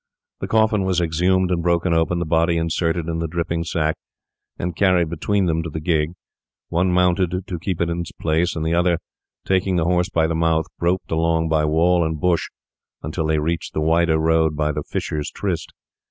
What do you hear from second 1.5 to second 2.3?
and broken open; the